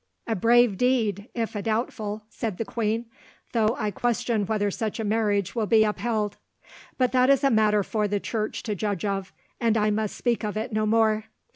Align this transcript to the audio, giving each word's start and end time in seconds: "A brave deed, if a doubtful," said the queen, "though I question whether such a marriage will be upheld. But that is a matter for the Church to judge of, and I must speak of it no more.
"A 0.25 0.35
brave 0.35 0.79
deed, 0.79 1.29
if 1.35 1.55
a 1.55 1.61
doubtful," 1.61 2.23
said 2.27 2.57
the 2.57 2.65
queen, 2.65 3.05
"though 3.53 3.75
I 3.77 3.91
question 3.91 4.47
whether 4.47 4.71
such 4.71 4.99
a 4.99 5.03
marriage 5.03 5.53
will 5.53 5.67
be 5.67 5.83
upheld. 5.83 6.37
But 6.97 7.11
that 7.11 7.29
is 7.29 7.43
a 7.43 7.51
matter 7.51 7.83
for 7.83 8.07
the 8.07 8.19
Church 8.19 8.63
to 8.63 8.73
judge 8.73 9.05
of, 9.05 9.31
and 9.59 9.77
I 9.77 9.91
must 9.91 10.15
speak 10.17 10.43
of 10.43 10.57
it 10.57 10.73
no 10.73 10.87
more. 10.87 11.25